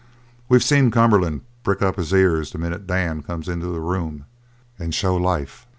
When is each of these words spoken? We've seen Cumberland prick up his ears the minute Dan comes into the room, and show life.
We've 0.49 0.63
seen 0.63 0.89
Cumberland 0.89 1.41
prick 1.61 1.83
up 1.83 1.97
his 1.97 2.11
ears 2.11 2.51
the 2.51 2.57
minute 2.57 2.87
Dan 2.87 3.21
comes 3.21 3.47
into 3.47 3.67
the 3.67 3.79
room, 3.81 4.25
and 4.79 4.95
show 4.95 5.15
life. 5.15 5.67